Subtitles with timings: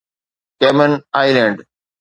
[0.59, 1.57] ڪيمن island